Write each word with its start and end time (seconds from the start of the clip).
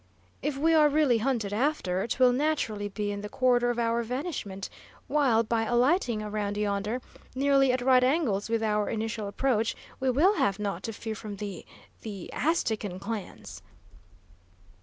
"If 0.41 0.57
we 0.57 0.73
are 0.73 0.89
really 0.89 1.19
hunted 1.19 1.53
after, 1.53 2.07
'twill 2.07 2.31
naturally 2.33 2.87
be 2.89 3.11
in 3.11 3.21
the 3.21 3.29
quarter 3.29 3.69
of 3.69 3.77
our 3.77 4.01
vanishment, 4.01 4.67
while 5.05 5.43
by 5.43 5.65
alighting 5.65 6.23
around 6.23 6.57
yonder, 6.57 7.01
nearly 7.35 7.71
at 7.71 7.81
right 7.83 8.03
angles 8.03 8.49
with 8.49 8.63
our 8.63 8.89
initial 8.89 9.27
approach, 9.27 9.75
we 9.99 10.09
will 10.09 10.37
have 10.37 10.57
naught 10.57 10.81
to 10.89 10.91
fear 10.93 11.13
from 11.13 11.35
the 11.35 11.67
the 12.01 12.31
Aztecan 12.33 12.97
clans!" 12.97 13.61